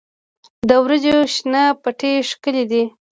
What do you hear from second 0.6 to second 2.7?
د وریجو شنه پټي ښکلي